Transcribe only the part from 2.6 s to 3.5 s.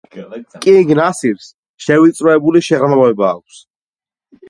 შეღრმავებაა.